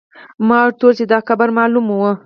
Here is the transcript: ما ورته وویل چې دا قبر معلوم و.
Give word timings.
ما 0.47 0.57
ورته 0.63 0.83
وویل 0.83 0.97
چې 0.99 1.05
دا 1.11 1.19
قبر 1.27 1.47
معلوم 1.57 1.85
و. 1.89 2.01